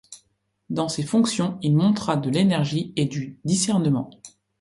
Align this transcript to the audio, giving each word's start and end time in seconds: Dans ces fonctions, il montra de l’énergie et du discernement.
Dans 0.71 0.89
ces 0.89 1.03
fonctions, 1.03 1.59
il 1.61 1.75
montra 1.75 2.17
de 2.17 2.31
l’énergie 2.31 2.91
et 2.95 3.05
du 3.05 3.37
discernement. 3.45 4.09